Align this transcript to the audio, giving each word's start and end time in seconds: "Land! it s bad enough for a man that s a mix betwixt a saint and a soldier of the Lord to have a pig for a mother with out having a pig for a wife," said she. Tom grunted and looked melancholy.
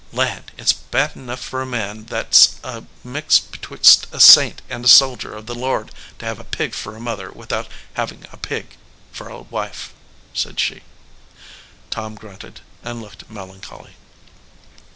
"Land! 0.11 0.51
it 0.57 0.61
s 0.63 0.73
bad 0.73 1.15
enough 1.15 1.39
for 1.39 1.61
a 1.61 1.65
man 1.67 2.05
that 2.05 2.29
s 2.29 2.55
a 2.63 2.85
mix 3.03 3.37
betwixt 3.37 4.07
a 4.11 4.19
saint 4.19 4.63
and 4.67 4.83
a 4.83 4.87
soldier 4.87 5.35
of 5.35 5.45
the 5.45 5.53
Lord 5.53 5.91
to 6.17 6.25
have 6.25 6.39
a 6.39 6.43
pig 6.43 6.73
for 6.73 6.95
a 6.95 6.99
mother 6.99 7.31
with 7.31 7.53
out 7.53 7.67
having 7.93 8.25
a 8.31 8.37
pig 8.37 8.77
for 9.11 9.29
a 9.29 9.41
wife," 9.43 9.93
said 10.33 10.59
she. 10.59 10.81
Tom 11.91 12.15
grunted 12.15 12.61
and 12.81 12.99
looked 12.99 13.29
melancholy. 13.29 13.95